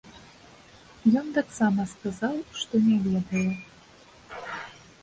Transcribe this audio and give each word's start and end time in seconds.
Ён 1.21 1.27
таксама 1.35 1.81
сказаў, 1.93 2.35
што 2.63 2.73
не 2.87 2.97
ведае. 3.07 3.47